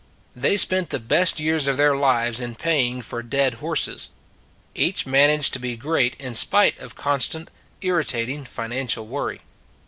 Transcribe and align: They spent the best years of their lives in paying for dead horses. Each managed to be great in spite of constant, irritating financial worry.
They 0.35 0.57
spent 0.57 0.89
the 0.89 0.97
best 0.99 1.39
years 1.39 1.67
of 1.67 1.77
their 1.77 1.95
lives 1.95 2.41
in 2.41 2.55
paying 2.55 3.03
for 3.03 3.21
dead 3.21 3.53
horses. 3.61 4.09
Each 4.73 5.05
managed 5.05 5.53
to 5.53 5.59
be 5.59 5.77
great 5.77 6.15
in 6.19 6.33
spite 6.33 6.79
of 6.79 6.95
constant, 6.95 7.51
irritating 7.81 8.45
financial 8.45 9.05
worry. 9.05 9.41